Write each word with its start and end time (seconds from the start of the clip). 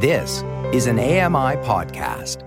This 0.00 0.44
is 0.72 0.86
an 0.86 1.00
AMI 1.00 1.56
podcast. 1.66 2.44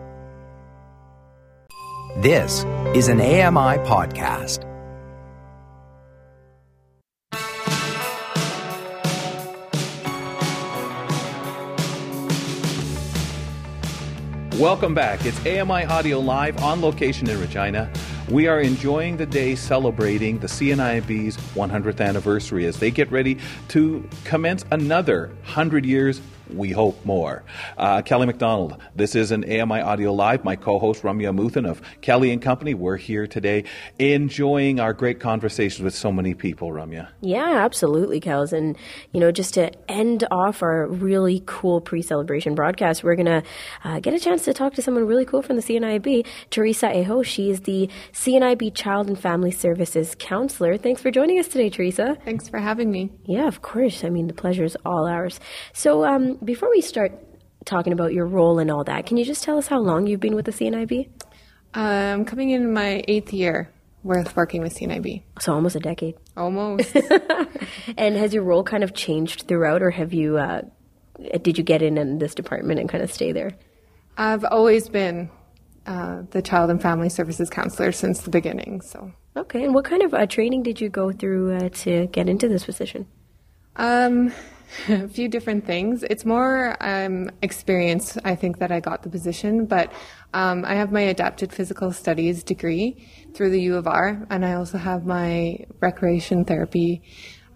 This 2.21 2.63
is 2.96 3.09
an 3.09 3.20
AMI 3.20 3.83
podcast. 3.83 4.63
Welcome 14.57 14.93
back. 14.93 15.25
It's 15.25 15.38
AMI 15.45 15.83
Audio 15.88 16.21
Live 16.21 16.63
on 16.63 16.79
location 16.79 17.29
in 17.29 17.38
Regina. 17.38 17.91
We 18.29 18.47
are 18.47 18.61
enjoying 18.61 19.18
the 19.18 19.25
day 19.25 19.55
celebrating 19.55 20.39
the 20.39 20.47
CNIB's 20.47 21.36
100th 21.36 21.99
anniversary 21.99 22.65
as 22.65 22.77
they 22.79 22.91
get 22.91 23.11
ready 23.11 23.39
to 23.68 24.07
commence 24.23 24.63
another 24.71 25.27
100 25.43 25.86
years 25.86 26.21
we 26.54 26.71
hope 26.71 27.04
more. 27.05 27.43
Uh, 27.77 28.02
Kelly 28.02 28.25
McDonald, 28.25 28.77
this 28.95 29.15
is 29.15 29.32
an 29.32 29.43
AMI 29.43 29.82
Audio 29.82 30.14
Live. 30.14 30.43
My 30.43 30.55
co-host 30.55 31.04
Ramya 31.04 31.36
Muthan 31.36 31.69
of 31.69 31.82
Kelly 32.02 32.32
and 32.32 32.41
Company. 32.41 32.74
We're 32.74 32.98
here 32.98 33.27
today 33.27 33.64
enjoying 34.00 34.80
our 34.80 34.94
great 34.94 35.20
conversations 35.20 35.84
with 35.84 35.96
so 35.96 36.12
many 36.12 36.34
people, 36.34 36.70
Ramya. 36.70 37.10
Yeah, 37.22 37.64
absolutely, 37.64 38.20
Kels. 38.20 38.54
And, 38.54 38.77
you 39.12 39.20
know, 39.20 39.32
just 39.32 39.54
to 39.55 39.72
end 39.90 40.26
off 40.32 40.62
our 40.62 40.88
really 40.88 41.44
cool 41.46 41.82
pre-celebration 41.82 42.55
broadcast, 42.55 43.04
we're 43.04 43.16
going 43.16 43.26
to 43.26 43.44
uh, 43.84 43.99
get 43.99 44.13
a 44.13 44.20
chance 44.20 44.44
to 44.46 44.54
talk 44.54 44.74
to 44.76 44.82
someone 44.82 45.05
really 45.05 45.26
cool 45.26 45.41
from 45.41 45.55
the 45.55 45.62
CNIB, 45.62 46.26
Teresa 46.49 46.88
Aho. 46.88 47.24
She 47.24 47.49
is 47.49 47.62
the 47.62 47.90
CNIB 48.13 48.74
Child 48.76 49.08
and 49.08 49.20
Family 49.20 49.52
Services 49.52 50.16
Counselor. 50.20 50.77
Thanks 50.77 51.02
for 51.02 51.12
joining 51.12 51.40
us 51.40 51.48
today, 51.48 51.70
Teresa. 51.70 52.18
Thanks 52.26 52.49
for 52.49 52.60
having 52.60 52.91
me. 52.91 53.12
Yeah, 53.26 53.48
of 53.48 53.62
course. 53.62 54.04
I 54.04 54.10
mean, 54.10 54.27
the 54.27 54.34
pleasure 54.34 54.63
is 54.63 54.77
all 54.86 55.08
ours. 55.08 55.40
So, 55.74 56.05
um, 56.05 56.38
before 56.44 56.70
we 56.70 56.81
start 56.81 57.12
talking 57.66 57.94
about 57.94 58.13
your 58.13 58.26
role 58.26 58.59
and 58.59 58.72
all 58.72 58.84
that, 58.86 59.05
can 59.05 59.18
you 59.18 59.26
just 59.26 59.44
tell 59.44 59.58
us 59.58 59.68
how 59.68 59.80
long 59.80 60.08
you've 60.08 60.20
been 60.20 60.36
with 60.36 60.45
the 60.45 60.52
CNIB? 60.52 61.10
I'm 61.74 62.21
um, 62.21 62.26
coming 62.26 62.49
in 62.49 62.74
my 62.74 63.04
eighth 63.07 63.32
year 63.32 63.71
with 64.03 64.35
working 64.35 64.61
with 64.61 64.75
CNIB. 64.75 65.23
So 65.39 65.53
almost 65.53 65.75
a 65.75 65.79
decade. 65.79 66.16
Almost. 66.35 66.95
and 67.97 68.17
has 68.17 68.33
your 68.33 68.43
role 68.43 68.63
kind 68.63 68.83
of 68.83 68.93
changed 68.93 69.47
throughout, 69.47 69.81
or 69.81 69.91
have 69.91 70.13
you? 70.13 70.38
Uh, 70.38 70.61
did 71.41 71.57
you 71.57 71.63
get 71.63 71.81
in 71.81 71.97
in 71.97 72.17
this 72.17 72.33
department 72.33 72.79
and 72.79 72.89
kind 72.89 73.03
of 73.03 73.11
stay 73.11 73.31
there? 73.31 73.51
I've 74.17 74.44
always 74.44 74.89
been 74.89 75.29
uh, 75.85 76.23
the 76.31 76.41
child 76.41 76.69
and 76.69 76.81
family 76.81 77.09
services 77.09 77.49
counselor 77.49 77.91
since 77.91 78.21
the 78.21 78.31
beginning. 78.31 78.81
So. 78.81 79.11
Okay, 79.38 79.63
and 79.63 79.73
what 79.73 79.85
kind 79.85 80.01
of 80.01 80.13
uh, 80.13 80.25
training 80.25 80.63
did 80.63 80.81
you 80.81 80.89
go 80.89 81.11
through 81.11 81.55
uh, 81.55 81.69
to 81.69 82.07
get 82.07 82.27
into 82.27 82.49
this 82.49 82.66
position? 82.66 83.07
Um, 83.77 84.33
a 84.89 85.08
few 85.08 85.27
different 85.27 85.66
things. 85.66 86.03
It's 86.09 86.25
more 86.25 86.75
um, 86.80 87.30
experience, 87.41 88.17
I 88.23 88.36
think, 88.36 88.59
that 88.59 88.72
I 88.72 88.80
got 88.80 89.03
the 89.03 89.09
position, 89.09 89.66
but 89.66 89.91
um, 90.33 90.63
I 90.66 90.75
have 90.75 90.91
my 90.91 91.02
adapted 91.02 91.52
physical 91.52 91.91
studies 91.91 92.44
degree 92.44 93.08
through 93.33 93.52
the 93.52 93.61
U 93.61 93.75
of 93.75 93.88
R, 93.88 94.25
and 94.30 94.45
I 94.45 94.53
also 94.53 94.78
have 94.78 95.05
my 95.05 95.58
recreation 95.81 96.45
therapy 96.45 97.02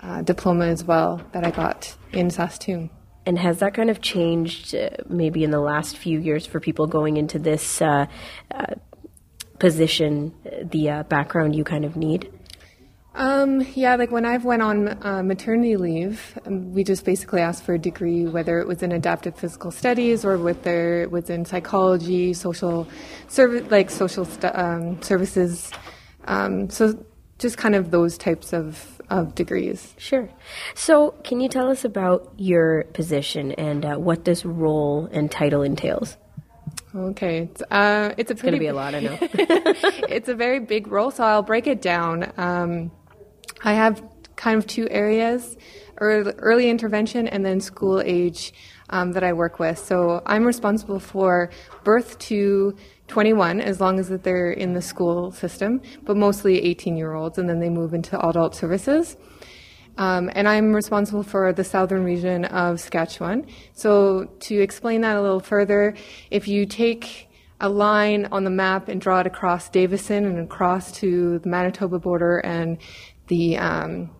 uh, 0.02 0.22
diploma 0.22 0.66
as 0.66 0.84
well 0.84 1.22
that 1.32 1.46
I 1.46 1.52
got 1.52 1.96
in 2.12 2.30
Saskatoon. 2.30 2.90
And 3.26 3.40
has 3.40 3.60
that 3.60 3.74
kind 3.74 3.90
of 3.90 4.02
changed 4.02 4.76
uh, 4.76 4.90
maybe 5.10 5.44
in 5.44 5.52
the 5.52 5.60
last 5.60 5.98
few 5.98 6.20
years 6.20 6.46
for 6.46 6.60
people 6.60 6.86
going 6.86 7.18
into 7.18 7.40
this 7.40 7.82
uh, 7.82 8.06
uh 8.54 8.76
position, 9.58 10.34
the 10.70 10.90
uh, 10.90 11.04
background 11.04 11.56
you 11.56 11.64
kind 11.64 11.86
of 11.86 11.96
need? 11.96 12.30
Um, 13.16 13.66
yeah, 13.76 13.96
like 13.96 14.12
when 14.12 14.26
I've 14.26 14.44
went 14.44 14.62
on 14.62 14.98
uh, 15.02 15.24
maternity 15.24 15.78
leave, 15.78 16.38
um, 16.46 16.74
we 16.74 16.84
just 16.84 17.06
basically 17.06 17.40
asked 17.40 17.64
for 17.64 17.74
a 17.74 17.80
degree, 17.80 18.26
whether 18.26 18.60
it 18.60 18.68
was 18.68 18.84
in 18.84 18.92
adaptive 18.92 19.38
physical 19.38 19.72
studies 19.72 20.26
or 20.26 20.38
whether 20.38 21.02
it 21.02 21.12
was 21.12 21.30
in 21.30 21.46
psychology, 21.46 22.34
social, 22.34 22.88
serv- 23.30 23.72
like 23.72 23.90
social 23.90 24.26
stu- 24.26 24.52
um, 24.54 25.02
services. 25.02 25.72
Um, 26.26 26.70
so 26.70 27.06
just 27.40 27.58
kind 27.58 27.74
of 27.74 27.90
those 27.90 28.18
types 28.18 28.52
of, 28.52 29.02
of 29.10 29.34
degrees. 29.34 29.96
Sure. 29.98 30.30
So 30.74 31.12
can 31.24 31.40
you 31.40 31.48
tell 31.48 31.70
us 31.70 31.86
about 31.86 32.34
your 32.36 32.84
position 32.94 33.54
and 33.54 33.86
uh, 33.86 33.96
what 33.96 34.26
this 34.26 34.44
role 34.44 35.08
and 35.14 35.32
title 35.32 35.62
entails? 35.62 36.18
Okay, 36.94 37.40
it's, 37.40 37.62
uh, 37.72 38.14
it's 38.18 38.32
a 38.32 38.36
pretty. 38.36 38.58
It's 38.58 38.60
gonna 38.60 38.60
be 38.60 38.68
a 38.68 38.74
lot, 38.74 38.96
I 38.96 39.00
know. 39.02 39.18
it's 40.10 40.30
a 40.30 40.36
very 40.36 40.60
big 40.60 40.88
role, 40.88 41.12
so 41.12 41.24
I'll 41.24 41.44
break 41.44 41.68
it 41.68 41.82
down. 41.82 42.32
Um, 42.38 42.92
I 43.64 43.74
have 43.74 44.04
kind 44.36 44.58
of 44.58 44.68
two 44.68 44.88
areas 44.90 45.58
early, 45.98 46.70
intervention 46.70 47.28
and 47.28 47.46
then 47.46 47.60
school 47.60 48.02
age 48.02 48.54
um, 48.90 49.14
that 49.14 49.24
I 49.24 49.34
work 49.34 49.60
with. 49.60 49.80
So 49.80 50.22
I'm 50.26 50.44
responsible 50.44 51.00
for 51.00 51.50
birth 51.84 52.20
to 52.20 52.76
21 53.08 53.62
as 53.62 53.80
long 53.80 54.00
as 54.00 54.10
that 54.10 54.24
they're 54.24 54.52
in 54.52 54.74
the 54.74 54.82
school 54.82 55.32
system, 55.32 55.82
but 56.04 56.18
mostly 56.18 56.62
18 56.64 56.98
year 56.98 57.14
olds, 57.14 57.38
and 57.38 57.48
then 57.48 57.60
they 57.60 57.70
move 57.70 57.94
into 57.94 58.20
adult 58.28 58.56
services. 58.56 59.16
Um, 59.98 60.30
and 60.34 60.48
I'm 60.48 60.74
responsible 60.74 61.24
for 61.24 61.54
the 61.54 61.64
southern 61.64 62.04
region 62.04 62.46
of 62.46 62.82
Saskatchewan. 62.82 63.48
So 63.74 64.26
to 64.42 64.62
explain 64.62 65.02
that 65.02 65.16
a 65.16 65.22
little 65.22 65.40
further, 65.40 65.96
if 66.30 66.48
you 66.48 66.66
take 66.66 67.30
a 67.62 67.70
line 67.70 68.26
on 68.34 68.44
the 68.44 68.50
map 68.50 68.90
and 68.90 69.00
draw 69.00 69.22
it 69.22 69.28
across 69.28 69.70
Davidson 69.70 70.26
and 70.26 70.40
across 70.40 70.92
to 70.92 71.40
the 71.40 71.48
Manitoba 71.48 72.00
border 72.00 72.40
and 72.40 72.78
the 73.28 73.58
um, 73.58 74.12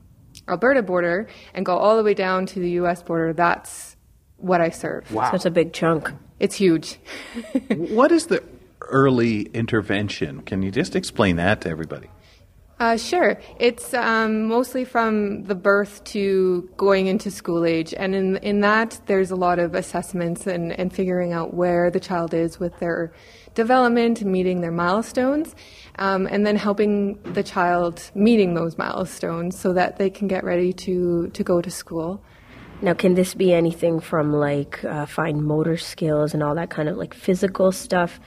Alberta 0.48 0.84
border 0.84 1.28
and 1.54 1.66
go 1.66 1.78
all 1.78 1.98
the 1.98 2.04
way 2.04 2.14
down 2.14 2.46
to 2.48 2.60
the 2.60 2.72
U.S. 2.72 3.02
border, 3.02 3.34
that's 3.34 3.96
what 4.38 4.62
I 4.62 4.70
serve. 4.70 5.12
Wow. 5.12 5.36
So 5.36 5.48
a 5.48 5.52
big 5.52 5.74
chunk. 5.74 6.12
It's 6.40 6.56
huge. 6.56 7.00
what 7.76 8.12
is 8.12 8.28
the 8.28 8.44
early 8.82 9.44
intervention? 9.54 10.42
Can 10.42 10.62
you 10.62 10.72
just 10.72 10.96
explain 10.96 11.38
that 11.38 11.62
to 11.62 11.70
everybody? 11.70 12.10
Uh, 12.78 12.98
sure. 12.98 13.40
It's 13.58 13.94
um, 13.94 14.50
mostly 14.50 14.84
from 14.84 15.44
the 15.44 15.56
birth 15.56 16.04
to 16.06 16.70
going 16.76 17.08
into 17.08 17.32
school 17.32 17.66
age. 17.66 17.94
And 17.94 18.14
in, 18.14 18.36
in 18.38 18.60
that, 18.62 19.00
there's 19.06 19.32
a 19.32 19.36
lot 19.36 19.60
of 19.60 19.76
assessments 19.76 20.46
and, 20.46 20.74
and 20.74 20.92
figuring 20.92 21.32
out 21.32 21.54
where 21.54 21.90
the 21.90 22.02
child 22.02 22.34
is 22.34 22.60
with 22.60 22.78
their 22.80 23.14
development, 23.54 24.26
meeting 24.26 24.60
their 24.60 24.74
milestones, 24.74 25.56
um, 26.00 26.28
and 26.30 26.46
then 26.46 26.58
helping 26.58 27.18
the 27.24 27.44
child 27.44 28.12
meeting 28.14 28.56
those 28.56 28.78
milestones 28.78 29.58
so 29.58 29.72
that 29.72 29.98
they 29.98 30.10
can 30.10 30.28
get 30.28 30.44
ready 30.44 30.74
to, 30.74 31.30
to 31.30 31.44
go 31.46 31.62
to 31.62 31.72
school. 31.72 32.22
Now, 32.82 32.94
can 32.94 33.14
this 33.14 33.34
be 33.34 33.54
anything 33.54 34.02
from 34.02 34.34
like 34.34 34.84
uh, 34.84 35.06
fine 35.06 35.42
motor 35.42 35.78
skills 35.78 36.34
and 36.34 36.44
all 36.44 36.56
that 36.56 36.70
kind 36.70 36.90
of 36.90 36.98
like 36.98 37.14
physical 37.14 37.72
stuff? 37.72 38.20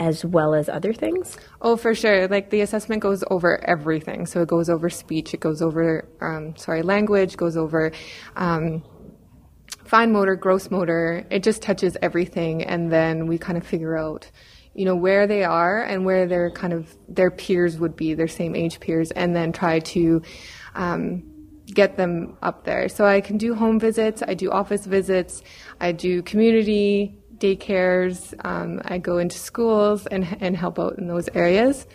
As 0.00 0.24
well 0.24 0.54
as 0.54 0.68
other 0.68 0.92
things? 0.92 1.36
Oh, 1.60 1.76
for 1.76 1.94
sure. 1.94 2.26
Like 2.26 2.50
the 2.50 2.62
assessment 2.62 3.02
goes 3.02 3.22
over 3.30 3.62
everything. 3.68 4.26
So 4.26 4.40
it 4.40 4.48
goes 4.48 4.68
over 4.68 4.88
speech, 4.88 5.34
it 5.34 5.40
goes 5.40 5.60
over, 5.62 6.08
um, 6.20 6.56
sorry, 6.56 6.82
language, 6.82 7.36
goes 7.36 7.56
over 7.56 7.92
um, 8.34 8.82
fine 9.84 10.10
motor, 10.10 10.34
gross 10.36 10.70
motor. 10.70 11.26
It 11.30 11.42
just 11.42 11.60
touches 11.62 11.96
everything. 12.00 12.64
And 12.64 12.90
then 12.90 13.26
we 13.26 13.36
kind 13.38 13.58
of 13.58 13.66
figure 13.66 13.96
out 13.96 14.28
you 14.72 14.84
know 14.84 14.94
where 14.94 15.26
they 15.26 15.42
are 15.42 15.82
and 15.82 16.04
where 16.04 16.28
their 16.28 16.48
kind 16.52 16.72
of 16.72 16.96
their 17.08 17.30
peers 17.30 17.78
would 17.78 17.96
be, 17.96 18.14
their 18.14 18.28
same 18.28 18.54
age 18.54 18.78
peers, 18.80 19.10
and 19.10 19.34
then 19.34 19.52
try 19.52 19.80
to 19.80 20.22
um, 20.76 21.24
get 21.66 21.96
them 21.96 22.38
up 22.40 22.64
there. 22.64 22.88
So 22.88 23.04
I 23.04 23.20
can 23.20 23.36
do 23.36 23.54
home 23.54 23.80
visits, 23.80 24.22
I 24.26 24.34
do 24.34 24.50
office 24.50 24.86
visits, 24.86 25.42
I 25.80 25.90
do 25.92 26.22
community 26.22 27.19
daycares, 27.40 28.34
um, 28.44 28.80
I 28.84 28.98
go 28.98 29.18
into 29.18 29.38
schools 29.38 30.06
and 30.06 30.36
and 30.40 30.56
help 30.56 30.78
out 30.78 30.98
in 30.98 31.08
those 31.08 31.28
areas 31.34 31.86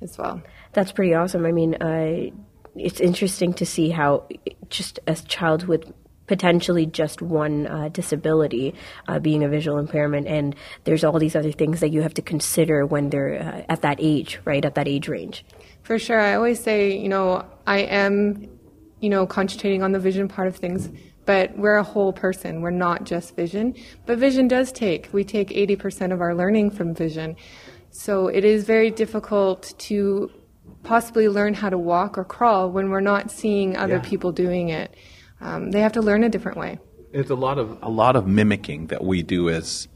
as 0.00 0.18
well. 0.18 0.42
That's 0.72 0.92
pretty 0.92 1.14
awesome. 1.14 1.46
I 1.46 1.52
mean, 1.52 1.74
uh, 1.76 2.30
it's 2.74 3.00
interesting 3.00 3.52
to 3.54 3.66
see 3.66 3.90
how 3.90 4.26
just 4.68 4.98
a 5.06 5.14
child 5.14 5.66
with 5.66 5.92
potentially 6.26 6.86
just 6.86 7.20
one 7.20 7.66
uh, 7.66 7.88
disability 7.90 8.74
uh, 9.08 9.18
being 9.18 9.44
a 9.44 9.48
visual 9.48 9.78
impairment 9.78 10.26
and 10.26 10.56
there's 10.84 11.04
all 11.04 11.18
these 11.18 11.36
other 11.36 11.52
things 11.52 11.80
that 11.80 11.90
you 11.90 12.00
have 12.00 12.14
to 12.14 12.22
consider 12.22 12.86
when 12.86 13.10
they're 13.10 13.42
uh, 13.42 13.72
at 13.72 13.82
that 13.82 13.98
age 14.00 14.40
right 14.46 14.64
at 14.64 14.74
that 14.74 14.88
age 14.88 15.06
range 15.06 15.44
for 15.82 15.98
sure 15.98 16.18
i 16.18 16.34
always 16.34 16.58
say 16.58 16.96
you 16.96 17.10
know 17.10 17.44
i 17.66 17.80
am 17.80 18.48
you 19.00 19.10
know 19.10 19.26
concentrating 19.26 19.82
on 19.82 19.92
the 19.92 19.98
vision 19.98 20.26
part 20.26 20.48
of 20.48 20.56
things 20.56 20.88
but 21.26 21.56
we're 21.56 21.76
a 21.76 21.82
whole 21.82 22.12
person. 22.12 22.60
We're 22.60 22.70
not 22.70 23.04
just 23.04 23.36
vision. 23.36 23.74
But 24.06 24.18
vision 24.18 24.48
does 24.48 24.72
take. 24.72 25.08
We 25.12 25.24
take 25.24 25.48
80% 25.48 26.12
of 26.12 26.20
our 26.20 26.34
learning 26.34 26.70
from 26.70 26.94
vision. 26.94 27.36
So 27.90 28.28
it 28.28 28.44
is 28.44 28.64
very 28.64 28.90
difficult 28.90 29.74
to 29.78 30.30
possibly 30.82 31.28
learn 31.28 31.54
how 31.54 31.70
to 31.70 31.78
walk 31.78 32.18
or 32.18 32.24
crawl 32.24 32.70
when 32.70 32.90
we're 32.90 33.00
not 33.00 33.30
seeing 33.30 33.76
other 33.76 33.96
yeah. 33.96 34.02
people 34.02 34.32
doing 34.32 34.68
it. 34.68 34.94
Um, 35.40 35.70
they 35.70 35.80
have 35.80 35.92
to 35.92 36.02
learn 36.02 36.24
a 36.24 36.28
different 36.28 36.58
way. 36.58 36.78
It's 37.12 37.30
a 37.30 37.34
lot 37.34 37.58
of 37.58 37.78
a 37.82 37.88
lot 37.88 38.16
of 38.16 38.26
mimicking 38.26 38.88
that 38.88 39.04
we 39.04 39.22
do 39.22 39.48
as 39.48 39.88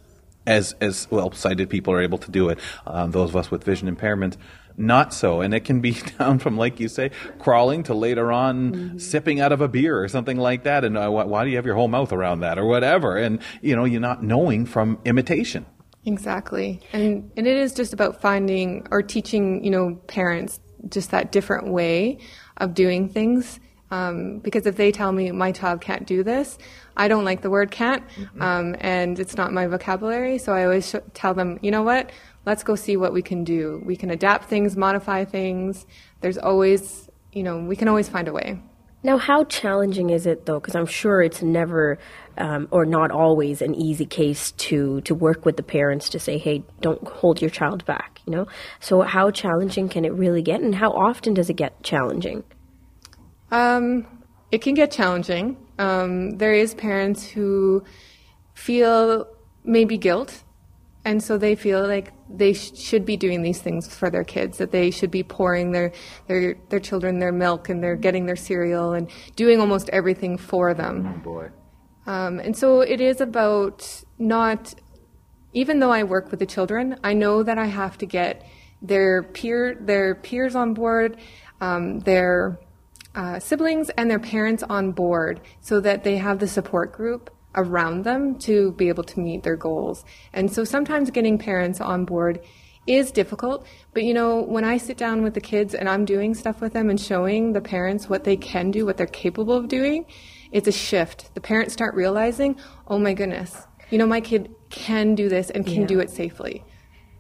as 0.49 0.75
as 0.81 1.07
well 1.11 1.31
sighted 1.33 1.69
people 1.71 1.93
are 1.93 2.03
able 2.03 2.19
to 2.19 2.31
do 2.31 2.49
it. 2.49 2.59
Um, 2.87 3.13
those 3.13 3.31
of 3.31 3.37
us 3.37 3.51
with 3.51 3.63
vision 3.65 3.87
impairment, 3.87 4.37
not 4.77 5.13
so. 5.13 5.41
And 5.41 5.53
it 5.55 5.65
can 5.65 5.81
be 5.81 5.93
down 6.19 6.39
from, 6.39 6.57
like 6.57 6.81
you 6.81 6.89
say, 6.89 7.11
crawling 7.39 7.83
to 7.85 7.95
later 7.95 8.33
on 8.33 8.73
Mm-hmm. 8.73 8.99
sipping 8.99 9.41
out 9.41 9.53
of 9.53 9.61
a 9.61 9.69
beer 9.69 10.03
or 10.03 10.09
something 10.09 10.37
like 10.37 10.65
that. 10.65 10.85
And 10.85 10.97
uh, 10.97 11.11
why, 11.11 11.25
why 11.25 11.45
do 11.45 11.51
you 11.51 11.57
have 11.57 11.67
your 11.67 11.75
whole 11.75 11.89
mouth 11.89 12.13
around 12.13 12.41
that 12.41 12.59
or 12.59 12.65
whatever? 12.65 13.17
And, 13.17 13.41
you 13.63 13.77
know, 13.77 13.85
you're 13.85 14.01
not 14.01 14.23
knowing 14.23 14.67
from 14.67 14.99
imitation. 15.05 15.67
Exactly. 16.05 16.81
And 16.93 17.31
and 17.37 17.47
it 17.47 17.57
is 17.57 17.75
just 17.75 17.93
about 17.93 18.21
finding 18.21 18.87
or 18.91 19.03
teaching, 19.03 19.63
you 19.65 19.71
know, 19.71 19.97
parents 20.07 20.61
just 20.89 21.11
that 21.11 21.33
different 21.33 21.69
way 21.69 22.19
of 22.57 22.73
doing 22.75 23.09
things. 23.09 23.61
Um, 23.91 24.39
because 24.41 24.67
if 24.67 24.77
they 24.77 24.93
tell 24.93 25.13
me 25.13 25.31
my 25.31 25.53
child 25.53 25.81
can't 25.81 26.07
do 26.07 26.23
this, 26.23 26.59
I 26.97 27.09
don't 27.09 27.25
like 27.25 27.41
the 27.41 27.51
word 27.51 27.71
can't, 27.71 28.05
um, 28.41 28.77
and 28.81 29.19
it's 29.19 29.37
not 29.37 29.53
my 29.53 29.67
vocabulary. 29.67 30.37
So 30.39 30.53
I 30.53 30.65
always 30.65 30.91
sh- 30.91 30.97
tell 31.15 31.33
them, 31.33 31.59
you 31.63 31.71
know 31.71 31.83
what? 31.83 32.11
Let's 32.45 32.63
go 32.63 32.75
see 32.75 32.97
what 32.97 33.13
we 33.13 33.23
can 33.23 33.45
do. 33.45 33.81
We 33.85 33.97
can 33.97 34.11
adapt 34.11 34.49
things, 34.49 34.77
modify 34.77 35.25
things. 35.25 35.87
There's 36.21 36.39
always, 36.39 37.09
you 37.33 37.43
know, 37.43 37.59
we 37.59 37.77
can 37.77 37.89
always 37.89 38.09
find 38.09 38.29
a 38.29 38.33
way. 38.33 38.61
Now, 39.03 39.17
how 39.17 39.45
challenging 39.45 40.11
is 40.11 40.27
it 40.27 40.45
though? 40.45 40.59
Because 40.59 40.75
I'm 40.75 40.87
sure 40.87 41.23
it's 41.23 41.41
never, 41.41 41.99
um, 42.37 42.67
or 42.73 42.85
not 42.85 43.13
always, 43.13 43.63
an 43.63 43.75
easy 43.77 44.07
case 44.07 44.51
to 44.53 45.01
to 45.03 45.15
work 45.15 45.47
with 45.47 45.57
the 45.57 45.63
parents 45.63 46.09
to 46.11 46.19
say, 46.19 46.37
"Hey, 46.37 46.65
don't 46.81 47.07
hold 47.07 47.41
your 47.41 47.51
child 47.51 47.85
back." 47.85 48.21
You 48.27 48.33
know. 48.33 48.47
So, 48.81 49.03
how 49.03 49.31
challenging 49.31 49.89
can 49.89 50.05
it 50.05 50.13
really 50.13 50.43
get, 50.43 50.61
and 50.61 50.75
how 50.75 50.91
often 50.91 51.33
does 51.33 51.49
it 51.49 51.55
get 51.55 51.81
challenging? 51.85 52.43
Um, 53.51 54.07
it 54.51 54.63
can 54.63 54.75
get 54.75 54.91
challenging. 54.91 55.57
Um, 55.79 56.39
there 56.39 56.53
is 56.53 56.75
parents 56.75 57.27
who 57.27 57.85
feel 58.55 59.27
maybe 59.65 59.97
guilt, 59.99 60.43
and 61.05 61.23
so 61.23 61.39
they 61.39 61.55
feel 61.55 61.87
like 61.87 62.13
they 62.29 62.53
sh- 62.53 62.77
should 62.77 63.05
be 63.05 63.17
doing 63.17 63.43
these 63.43 63.61
things 63.61 63.95
for 63.95 64.11
their 64.11 64.25
kids. 64.25 64.59
That 64.59 64.73
they 64.73 64.91
should 64.91 65.11
be 65.11 65.23
pouring 65.23 65.73
their 65.73 65.93
their 66.27 66.57
their 66.69 66.81
children 66.81 67.19
their 67.19 67.33
milk 67.33 67.69
and 67.69 67.83
they're 67.83 67.97
getting 67.97 68.27
their 68.27 68.37
cereal 68.37 68.93
and 68.93 69.11
doing 69.37 69.61
almost 69.61 69.89
everything 69.91 70.37
for 70.37 70.75
them. 70.75 71.15
Oh 71.15 71.19
Boy. 71.21 71.51
Um, 72.09 72.39
and 72.41 72.57
so 72.57 72.81
it 72.81 73.03
is 73.03 73.21
about 73.21 74.03
not, 74.19 74.75
even 75.53 75.79
though 75.79 75.93
I 75.93 76.05
work 76.05 76.31
with 76.31 76.41
the 76.41 76.47
children, 76.47 76.99
I 77.05 77.13
know 77.13 77.43
that 77.43 77.59
I 77.59 77.67
have 77.67 77.99
to 77.99 78.07
get 78.07 78.47
their 78.81 79.23
peer, 79.23 79.77
their 79.79 80.15
peers 80.15 80.57
on 80.57 80.73
board, 80.73 81.19
um, 81.61 82.01
their 82.01 82.59
uh, 83.19 83.39
siblings 83.41 83.91
and 83.99 84.07
their 84.11 84.19
parents 84.35 84.63
on 84.77 84.93
board, 84.93 85.41
so 85.61 85.81
that 85.81 86.05
they 86.05 86.17
have 86.17 86.39
the 86.39 86.47
support 86.49 86.93
group 86.93 87.31
around 87.55 88.05
them 88.05 88.39
to 88.39 88.73
be 88.73 88.89
able 88.89 89.03
to 89.03 89.19
meet 89.21 89.43
their 89.43 89.57
goals. 89.57 90.05
And 90.33 90.53
so 90.55 90.63
sometimes 90.65 91.11
getting 91.11 91.37
parents 91.39 91.81
on 91.81 92.05
board 92.05 92.41
is 92.87 93.11
difficult, 93.11 93.67
but 93.93 94.03
you 94.05 94.15
know, 94.15 94.41
when 94.55 94.65
I 94.65 94.77
sit 94.79 94.97
down 94.97 95.23
with 95.23 95.35
the 95.35 95.41
kids 95.41 95.75
and 95.75 95.89
I'm 95.89 96.05
doing 96.05 96.35
stuff 96.35 96.61
with 96.61 96.73
them 96.73 96.89
and 96.89 96.99
showing 97.01 97.53
the 97.53 97.61
parents 97.61 98.09
what 98.09 98.25
they 98.25 98.37
can 98.37 98.71
do, 98.71 98.87
what 98.87 98.97
they're 98.97 99.07
capable 99.25 99.57
of 99.57 99.69
doing, 99.69 100.07
it's 100.53 100.69
a 100.69 100.73
shift. 100.73 101.35
The 101.35 101.41
parents 101.41 101.73
start 101.75 101.95
realizing, 101.95 102.57
oh 102.87 102.99
my 102.99 103.13
goodness, 103.15 103.51
you 103.91 103.99
know, 103.99 104.07
my 104.07 104.21
kid 104.21 104.55
can 104.71 105.15
do 105.15 105.29
this 105.29 105.51
and 105.51 105.67
can 105.67 105.83
Yeah. 105.83 105.87
do 105.95 106.01
it 106.01 106.11
safely. 106.11 106.65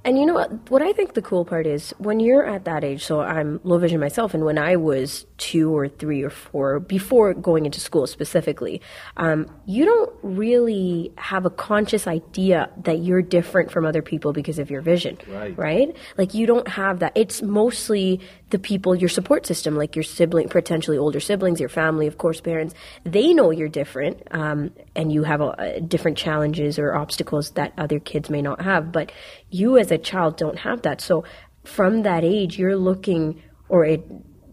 And 0.09 0.19
you 0.19 0.25
know 0.25 0.33
what? 0.33 0.71
What 0.71 0.81
I 0.81 0.95
think 0.95 1.13
the 1.13 1.21
cool 1.21 1.45
part 1.45 1.67
is 1.67 1.95
when 1.99 2.19
you're 2.19 2.43
at 2.47 2.65
that 2.65 2.83
age. 2.83 3.05
So 3.05 3.21
I'm 3.21 3.61
low 3.63 3.77
vision 3.77 4.01
myself, 4.01 4.33
and 4.33 4.43
when 4.43 4.57
I 4.57 4.75
was 4.75 5.27
two 5.37 5.71
or 5.77 5.87
three 5.87 6.23
or 6.23 6.31
four, 6.31 6.81
before 6.81 7.35
going 7.35 7.67
into 7.67 7.79
school 7.79 8.07
specifically, 8.07 8.81
um, 9.19 9.47
you 9.67 9.85
don't 9.85 10.11
really 10.23 11.13
have 11.19 11.45
a 11.45 11.51
conscious 11.51 12.07
idea 12.07 12.71
that 12.85 13.01
you're 13.01 13.21
different 13.21 13.71
from 13.71 13.85
other 13.85 14.01
people 14.01 14.33
because 14.33 14.59
of 14.59 14.71
your 14.71 14.81
vision, 14.81 15.19
Right. 15.29 15.59
Right? 15.59 15.95
Like 16.17 16.33
you 16.33 16.47
don't 16.47 16.69
have 16.69 17.01
that. 17.01 17.13
It's 17.15 17.43
mostly 17.43 18.19
the 18.51 18.59
people, 18.59 18.95
your 18.95 19.09
support 19.09 19.47
system, 19.47 19.77
like 19.77 19.95
your 19.95 20.03
sibling, 20.03 20.49
potentially 20.49 20.97
older 20.97 21.21
siblings, 21.21 21.61
your 21.61 21.69
family, 21.69 22.07
of 22.07 22.19
course, 22.19 22.41
parents. 22.41 22.75
They 23.05 23.35
know 23.35 23.51
you're 23.51 23.69
different, 23.69 24.23
um, 24.31 24.73
and 24.97 25.13
you 25.13 25.25
have 25.25 25.41
a, 25.41 25.55
a 25.59 25.81
different 25.81 26.17
challenges 26.17 26.79
or 26.79 26.95
obstacles 26.95 27.51
that 27.53 27.73
other 27.77 27.99
kids 27.99 28.31
may 28.31 28.41
not 28.41 28.63
have. 28.63 28.91
But 28.91 29.13
you, 29.51 29.77
as 29.79 29.91
a 29.91 29.99
child, 29.99 30.37
don't 30.37 30.59
have 30.59 30.83
that. 30.83 31.01
So 31.01 31.25
from 31.65 32.03
that 32.03 32.25
age, 32.25 32.59
you're 32.59 32.77
looking, 32.77 33.43
or 33.69 33.85
it, 33.85 34.05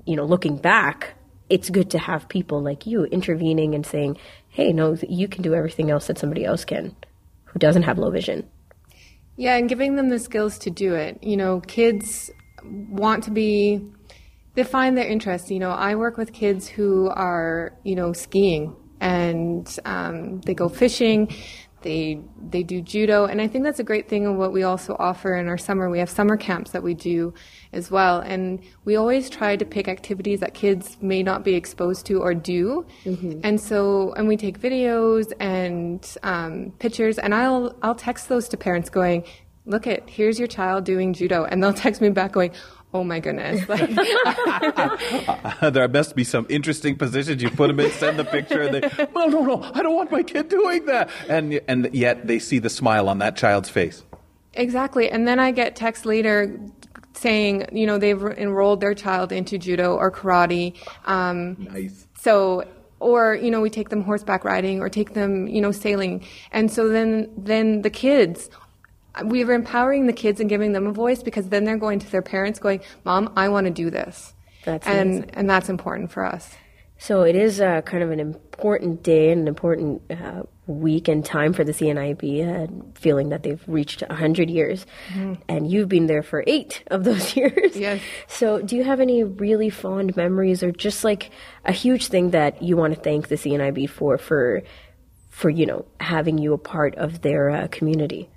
you 0.06 0.16
know, 0.16 0.26
looking 0.26 0.58
back. 0.58 1.14
It's 1.48 1.70
good 1.70 1.92
to 1.92 2.00
have 2.00 2.28
people 2.28 2.62
like 2.62 2.88
you 2.88 3.06
intervening 3.06 3.76
and 3.76 3.86
saying, 3.86 4.18
"Hey, 4.50 4.74
no, 4.74 4.98
you 5.08 5.28
can 5.28 5.44
do 5.44 5.54
everything 5.54 5.92
else 5.92 6.08
that 6.08 6.18
somebody 6.18 6.44
else 6.44 6.66
can, 6.66 6.96
who 7.46 7.60
doesn't 7.60 7.84
have 7.84 8.00
low 8.00 8.10
vision." 8.10 8.50
Yeah, 9.38 9.56
and 9.56 9.70
giving 9.70 9.96
them 9.96 10.10
the 10.10 10.18
skills 10.18 10.58
to 10.60 10.72
do 10.72 10.96
it. 10.96 11.24
You 11.24 11.38
know, 11.38 11.60
kids 11.60 12.32
want 12.70 13.24
to 13.26 13.32
be, 13.32 13.82
they 14.56 14.64
find 14.64 14.98
their 14.98 15.08
interests. 15.08 15.52
You 15.52 15.60
know, 15.60 15.72
I 15.72 15.96
work 15.96 16.18
with 16.18 16.34
kids 16.34 16.68
who 16.68 17.10
are, 17.10 17.74
you 17.84 17.96
know, 17.96 18.14
skiing 18.14 18.76
and 19.00 19.80
um, 19.86 20.42
they 20.42 20.54
go 20.54 20.70
fishing. 20.70 21.34
They 21.82 22.20
they 22.50 22.64
do 22.64 22.82
judo, 22.82 23.26
and 23.26 23.40
I 23.40 23.48
think 23.48 23.64
that's 23.64 23.80
a 23.80 23.84
great 23.84 24.10
thing. 24.10 24.26
of 24.26 24.38
what 24.38 24.52
we 24.52 24.64
also 24.64 24.96
offer 24.98 25.36
in 25.36 25.48
our 25.48 25.58
summer, 25.58 25.88
we 25.88 26.00
have 26.00 26.10
summer 26.10 26.36
camps 26.36 26.72
that 26.72 26.82
we 26.82 26.96
do 26.96 27.32
as 27.74 27.92
well, 27.92 28.22
and 28.22 28.60
we 28.86 28.96
always 28.96 29.30
try 29.30 29.56
to 29.56 29.66
pick 29.66 29.88
activities 29.88 30.40
that 30.40 30.56
kids 30.56 30.98
may 31.00 31.22
not 31.22 31.44
be 31.44 31.54
exposed 31.54 32.08
to 32.08 32.20
or 32.22 32.34
do. 32.34 32.88
And 33.44 33.62
so, 33.62 34.14
and 34.14 34.28
we 34.28 34.36
take 34.36 34.60
videos 34.60 35.32
and 35.40 36.04
um, 36.24 36.74
pictures, 36.80 37.20
and 37.20 37.36
I'll 37.36 37.78
I'll 37.84 37.94
text 37.94 38.30
those 38.30 38.50
to 38.50 38.58
parents 38.58 38.90
going, 38.90 39.24
"Look 39.66 39.88
at 39.88 40.10
here's 40.10 40.38
your 40.40 40.48
child 40.48 40.84
doing 40.84 41.14
judo," 41.14 41.46
and 41.46 41.62
they'll 41.64 41.74
text 41.74 42.02
me 42.02 42.10
back 42.10 42.32
going. 42.34 42.52
Oh 42.94 43.04
my 43.04 43.20
goodness! 43.20 43.68
Like, 43.68 43.90
there 45.74 45.88
must 45.90 46.16
be 46.16 46.24
some 46.24 46.46
interesting 46.48 46.96
positions 46.96 47.42
you 47.44 47.50
put 47.50 47.68
them 47.68 47.80
in, 47.82 47.92
send 47.92 48.18
the 48.18 48.24
picture, 48.24 48.62
and 48.62 48.76
they, 48.76 49.08
no, 49.14 49.26
no, 49.28 49.44
no, 49.44 49.62
I 49.74 49.82
don't 49.84 49.96
want 49.96 50.12
my 50.12 50.24
kid 50.24 50.48
doing 50.48 50.86
that. 50.86 51.10
And, 51.28 51.60
and 51.68 51.90
yet 51.94 52.26
they 52.26 52.40
see 52.40 52.60
the 52.60 52.70
smile 52.70 53.10
on 53.10 53.18
that 53.20 53.36
child's 53.36 53.68
face. 53.70 54.04
Exactly. 54.54 55.10
And 55.10 55.28
then 55.28 55.40
I 55.40 55.52
get 55.52 55.76
texts 55.76 56.06
later 56.06 56.58
saying, 57.14 57.66
you 57.74 57.86
know, 57.86 57.98
they've 57.98 58.22
enrolled 58.24 58.80
their 58.82 58.94
child 58.94 59.32
into 59.34 59.58
judo 59.58 59.96
or 59.96 60.10
karate. 60.12 60.74
Um, 61.06 61.58
Nice. 61.60 62.08
so, 62.18 62.64
or, 63.00 63.36
you 63.36 63.52
know, 63.52 63.60
we 63.62 63.70
take 63.70 63.90
them 63.90 64.04
horseback 64.04 64.46
riding 64.46 64.80
or 64.80 64.90
take 64.90 65.14
them, 65.14 65.48
you 65.48 65.60
know, 65.60 65.72
sailing. 65.72 66.24
And 66.52 66.72
so 66.72 66.88
then, 66.88 67.30
then 67.38 67.82
the 67.82 67.90
kids, 67.90 68.50
we 69.24 69.44
are 69.44 69.54
empowering 69.54 70.08
the 70.08 70.14
kids 70.14 70.40
and 70.40 70.50
giving 70.50 70.74
them 70.74 70.88
a 70.88 70.92
voice 70.92 71.24
because 71.24 71.50
then 71.50 71.64
they're 71.64 71.78
going 71.78 72.00
to 72.00 72.12
their 72.12 72.22
parents 72.22 72.60
going, 72.60 72.82
Mom, 73.04 73.32
I 73.36 73.50
want 73.50 73.66
to 73.66 73.72
do 73.72 73.90
this. 73.90 74.34
That's 74.66 74.86
and, 74.88 75.10
amazing. 75.10 75.30
and 75.34 75.50
that's 75.50 75.70
important 75.70 76.12
for 76.12 76.26
us. 76.26 76.56
So 76.98 77.24
it 77.24 77.36
is 77.36 77.60
uh, 77.60 77.82
kind 77.82 78.04
of 78.04 78.12
an 78.12 78.20
important 78.20 79.04
day 79.04 79.32
and 79.32 79.42
an 79.42 79.48
important 79.48 80.02
uh, 80.10 80.44
week 80.66 81.08
and 81.08 81.24
time 81.26 81.52
for 81.54 81.64
the 81.64 81.74
CNIB, 81.74 82.48
uh, 82.48 82.68
feeling 82.96 83.30
that 83.30 83.44
they've 83.44 83.62
reached 83.68 84.02
100 84.02 84.50
years. 84.50 84.86
And 85.48 85.70
you've 85.70 85.90
been 85.90 86.08
there 86.08 86.24
for 86.24 86.44
eight 86.48 86.84
of 86.88 87.04
those 87.04 87.36
years. 87.38 87.76
Yes. 87.76 88.02
So 88.28 88.62
do 88.62 88.76
you 88.76 88.84
have 88.86 89.02
any 89.02 89.24
really 89.24 89.70
fond 89.70 90.16
memories 90.16 90.64
or 90.64 90.72
just 90.72 91.04
like 91.04 91.32
a 91.66 91.74
huge 91.74 92.08
thing 92.08 92.32
that 92.32 92.62
you 92.62 92.78
want 92.78 92.96
to 92.96 93.00
thank 93.00 93.28
the 93.28 93.36
CNIB 93.36 93.90
for, 93.90 94.18
for, 94.18 94.64
for 95.30 95.50
you 95.50 95.66
know, 95.66 95.86
having 96.00 96.38
you 96.38 96.54
a 96.54 96.58
part 96.58 96.96
of 96.96 97.22
their 97.22 97.50
uh, 97.50 97.68
community? 97.68 98.30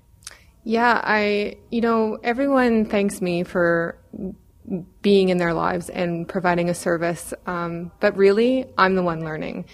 Yeah, 0.69 1.01
I, 1.03 1.57
you 1.71 1.81
know, 1.81 2.19
everyone 2.23 2.85
thanks 2.85 3.23
me 3.23 3.43
for 3.43 3.97
being 5.01 5.31
in 5.31 5.39
their 5.39 5.55
lives 5.55 5.89
and 5.89 6.29
providing 6.29 6.69
a 6.69 6.75
service. 6.75 7.33
Um, 7.47 7.91
but 8.01 8.15
really, 8.19 8.67
I'm 8.77 8.95
the 8.95 9.03
one 9.03 9.25
learning. 9.25 9.65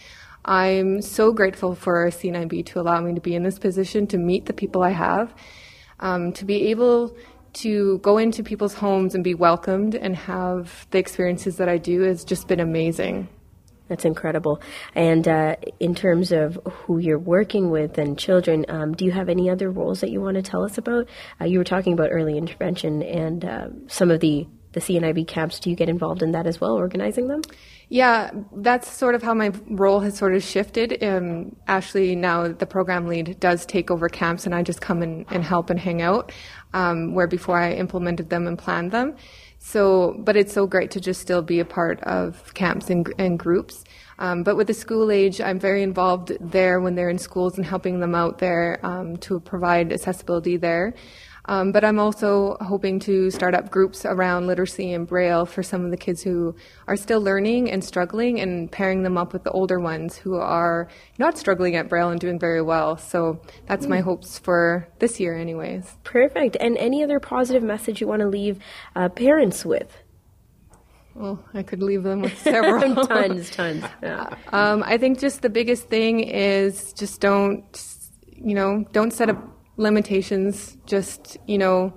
I'm 0.44 1.02
so 1.02 1.32
grateful 1.32 1.74
for 1.74 2.06
CNIB 2.10 2.66
to 2.66 2.80
allow 2.80 3.00
me 3.00 3.12
to 3.12 3.20
be 3.20 3.34
in 3.34 3.42
this 3.42 3.58
position 3.58 4.06
to 4.06 4.18
meet 4.18 4.46
the 4.46 4.52
people 4.52 4.84
I 4.84 4.90
have, 4.90 5.34
um, 5.98 6.32
to 6.34 6.44
be 6.44 6.68
able 6.68 7.16
to 7.54 7.98
go 7.98 8.18
into 8.18 8.44
people's 8.44 8.74
homes 8.74 9.16
and 9.16 9.24
be 9.24 9.34
welcomed 9.34 9.96
and 9.96 10.14
have 10.14 10.86
the 10.92 10.98
experiences 10.98 11.56
that 11.56 11.68
I 11.68 11.76
do 11.76 12.02
has 12.02 12.22
just 12.22 12.46
been 12.46 12.60
amazing. 12.60 13.28
That's 13.88 14.04
incredible. 14.04 14.62
And 14.94 15.28
uh, 15.28 15.56
in 15.78 15.94
terms 15.94 16.32
of 16.32 16.58
who 16.64 16.98
you're 16.98 17.18
working 17.18 17.70
with 17.70 17.98
and 17.98 18.18
children, 18.18 18.64
um, 18.68 18.94
do 18.94 19.04
you 19.04 19.12
have 19.12 19.28
any 19.28 19.50
other 19.50 19.70
roles 19.70 20.00
that 20.00 20.10
you 20.10 20.20
want 20.20 20.36
to 20.36 20.42
tell 20.42 20.64
us 20.64 20.78
about? 20.78 21.08
Uh, 21.40 21.44
you 21.44 21.58
were 21.58 21.64
talking 21.64 21.92
about 21.92 22.08
early 22.10 22.38
intervention 22.38 23.02
and 23.02 23.44
uh, 23.44 23.68
some 23.86 24.10
of 24.10 24.20
the, 24.20 24.46
the 24.72 24.80
CNIB 24.80 25.28
camps. 25.28 25.60
Do 25.60 25.68
you 25.68 25.76
get 25.76 25.90
involved 25.90 26.22
in 26.22 26.32
that 26.32 26.46
as 26.46 26.60
well, 26.60 26.72
organizing 26.72 27.28
them? 27.28 27.42
Yeah, 27.90 28.30
that's 28.56 28.90
sort 28.90 29.14
of 29.14 29.22
how 29.22 29.34
my 29.34 29.52
role 29.68 30.00
has 30.00 30.16
sort 30.16 30.34
of 30.34 30.42
shifted. 30.42 31.04
Um, 31.04 31.54
Ashley, 31.68 32.16
now 32.16 32.48
the 32.48 32.66
program 32.66 33.06
lead, 33.06 33.38
does 33.38 33.66
take 33.66 33.90
over 33.90 34.08
camps, 34.08 34.46
and 34.46 34.54
I 34.54 34.62
just 34.62 34.80
come 34.80 35.02
and 35.02 35.44
help 35.44 35.68
and 35.68 35.78
hang 35.78 36.00
out, 36.00 36.32
um, 36.72 37.14
where 37.14 37.26
before 37.26 37.58
I 37.58 37.74
implemented 37.74 38.30
them 38.30 38.46
and 38.46 38.58
planned 38.58 38.92
them. 38.92 39.16
So, 39.66 40.14
but 40.18 40.36
it's 40.36 40.52
so 40.52 40.66
great 40.66 40.90
to 40.90 41.00
just 41.00 41.22
still 41.22 41.40
be 41.40 41.58
a 41.58 41.64
part 41.64 41.98
of 42.02 42.52
camps 42.52 42.90
and, 42.90 43.10
and 43.18 43.38
groups. 43.38 43.82
Um, 44.18 44.42
but 44.42 44.56
with 44.56 44.66
the 44.66 44.74
school 44.74 45.10
age, 45.10 45.40
I'm 45.40 45.58
very 45.58 45.82
involved 45.82 46.36
there 46.38 46.80
when 46.80 46.94
they're 46.94 47.08
in 47.08 47.16
schools 47.16 47.56
and 47.56 47.64
helping 47.66 47.98
them 47.98 48.14
out 48.14 48.38
there 48.38 48.78
um, 48.82 49.16
to 49.16 49.40
provide 49.40 49.90
accessibility 49.90 50.58
there. 50.58 50.92
Um, 51.46 51.72
but 51.72 51.84
I'm 51.84 51.98
also 51.98 52.56
hoping 52.60 52.98
to 53.00 53.30
start 53.30 53.54
up 53.54 53.70
groups 53.70 54.06
around 54.06 54.46
literacy 54.46 54.92
and 54.92 55.06
Braille 55.06 55.44
for 55.44 55.62
some 55.62 55.84
of 55.84 55.90
the 55.90 55.96
kids 55.96 56.22
who 56.22 56.54
are 56.88 56.96
still 56.96 57.20
learning 57.20 57.70
and 57.70 57.84
struggling 57.84 58.40
and 58.40 58.72
pairing 58.72 59.02
them 59.02 59.18
up 59.18 59.32
with 59.32 59.44
the 59.44 59.50
older 59.50 59.78
ones 59.78 60.16
who 60.16 60.36
are 60.36 60.88
not 61.18 61.36
struggling 61.36 61.76
at 61.76 61.88
Braille 61.88 62.08
and 62.08 62.20
doing 62.20 62.38
very 62.38 62.62
well. 62.62 62.96
So 62.96 63.40
that's 63.66 63.86
my 63.86 64.00
hopes 64.00 64.38
for 64.38 64.88
this 65.00 65.20
year, 65.20 65.36
anyways. 65.36 65.98
Perfect. 66.02 66.56
And 66.60 66.78
any 66.78 67.02
other 67.02 67.20
positive 67.20 67.62
message 67.62 68.00
you 68.00 68.06
want 68.06 68.20
to 68.20 68.28
leave 68.28 68.58
uh, 68.96 69.10
parents 69.10 69.66
with? 69.66 69.94
Well, 71.14 71.44
I 71.52 71.62
could 71.62 71.82
leave 71.82 72.02
them 72.02 72.22
with 72.22 72.36
several. 72.42 73.06
tons, 73.06 73.50
tons. 73.50 73.84
Yeah. 74.02 74.34
Um, 74.48 74.82
I 74.84 74.98
think 74.98 75.20
just 75.20 75.42
the 75.42 75.50
biggest 75.50 75.88
thing 75.88 76.20
is 76.20 76.92
just 76.92 77.20
don't, 77.20 77.64
you 78.32 78.54
know, 78.54 78.84
don't 78.92 79.12
set 79.12 79.28
up 79.30 79.53
limitations. 79.76 80.76
Just, 80.86 81.36
you 81.46 81.58
know, 81.58 81.92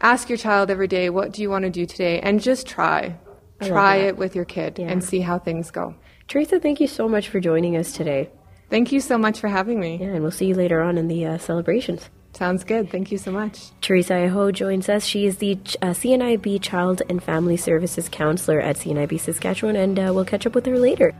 ask 0.00 0.28
your 0.28 0.38
child 0.38 0.70
every 0.70 0.88
day, 0.88 1.10
what 1.10 1.32
do 1.32 1.42
you 1.42 1.50
want 1.50 1.64
to 1.64 1.70
do 1.70 1.86
today? 1.86 2.20
And 2.20 2.40
just 2.42 2.66
try. 2.66 3.16
I 3.60 3.68
Try 3.68 3.96
it 3.96 4.16
with 4.16 4.34
your 4.34 4.44
kid 4.44 4.78
Yeah. 4.78 4.88
and 4.90 5.02
see 5.02 5.20
how 5.20 5.38
things 5.38 5.70
go. 5.70 5.94
Teresa, 6.28 6.58
thank 6.60 6.80
you 6.80 6.88
so 6.88 7.08
much 7.08 7.28
for 7.28 7.38
joining 7.40 7.76
us 7.76 7.92
today. 7.92 8.30
Thank 8.70 8.90
you 8.92 9.00
so 9.00 9.16
much 9.18 9.38
for 9.38 9.48
having 9.48 9.78
me. 9.78 9.98
Yeah, 10.00 10.08
and 10.08 10.22
we'll 10.22 10.30
see 10.32 10.46
you 10.46 10.54
later 10.54 10.82
on 10.82 10.98
in 10.98 11.06
the 11.08 11.24
uh, 11.26 11.38
celebrations. 11.38 12.08
Sounds 12.32 12.64
good. 12.64 12.90
Thank 12.90 13.12
you 13.12 13.18
so 13.18 13.30
much. 13.30 13.70
Teresa 13.80 14.14
Iho 14.24 14.50
joins 14.50 14.88
us. 14.88 15.04
She 15.04 15.24
is 15.26 15.36
the 15.36 15.52
uh, 15.80 15.92
CNIB 15.94 16.60
Child 16.60 17.02
and 17.08 17.22
Family 17.22 17.56
Services 17.56 18.08
Counselor 18.08 18.58
at 18.60 18.76
CNIB 18.76 19.20
Saskatchewan, 19.20 19.76
and 19.76 19.98
uh, 19.98 20.10
we'll 20.12 20.24
catch 20.24 20.44
up 20.44 20.54
with 20.56 20.66
her 20.66 20.78
later. 20.78 21.12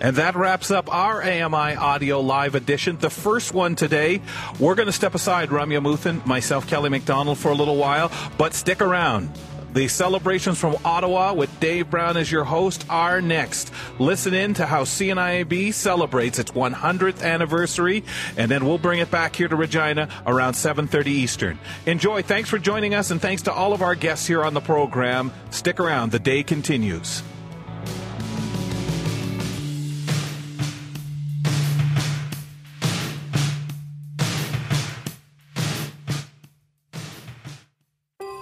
And 0.00 0.16
that 0.16 0.36
wraps 0.36 0.70
up 0.70 0.92
our 0.92 1.22
AMI 1.22 1.76
Audio 1.76 2.20
Live 2.20 2.54
edition, 2.54 2.98
the 2.98 3.10
first 3.10 3.54
one 3.54 3.76
today. 3.76 4.20
We're 4.58 4.74
going 4.74 4.86
to 4.86 4.92
step 4.92 5.14
aside, 5.14 5.48
Ramya 5.48 5.82
Muthan, 5.82 6.24
myself, 6.26 6.66
Kelly 6.66 6.90
McDonald, 6.90 7.38
for 7.38 7.50
a 7.50 7.54
little 7.54 7.76
while, 7.76 8.10
but 8.36 8.54
stick 8.54 8.82
around. 8.82 9.30
The 9.72 9.88
celebrations 9.88 10.58
from 10.58 10.74
Ottawa 10.86 11.34
with 11.34 11.60
Dave 11.60 11.90
Brown 11.90 12.16
as 12.16 12.32
your 12.32 12.44
host 12.44 12.86
are 12.88 13.20
next. 13.20 13.70
Listen 13.98 14.32
in 14.32 14.54
to 14.54 14.64
how 14.64 14.84
CNIB 14.84 15.74
celebrates 15.74 16.38
its 16.38 16.50
100th 16.52 17.22
anniversary, 17.22 18.02
and 18.38 18.50
then 18.50 18.64
we'll 18.64 18.78
bring 18.78 19.00
it 19.00 19.10
back 19.10 19.36
here 19.36 19.48
to 19.48 19.56
Regina 19.56 20.08
around 20.26 20.54
7:30 20.54 21.08
Eastern. 21.08 21.58
Enjoy. 21.84 22.22
Thanks 22.22 22.48
for 22.48 22.58
joining 22.58 22.94
us, 22.94 23.10
and 23.10 23.20
thanks 23.20 23.42
to 23.42 23.52
all 23.52 23.74
of 23.74 23.82
our 23.82 23.94
guests 23.94 24.26
here 24.26 24.42
on 24.42 24.54
the 24.54 24.62
program. 24.62 25.30
Stick 25.50 25.78
around. 25.78 26.10
The 26.10 26.20
day 26.20 26.42
continues. 26.42 27.22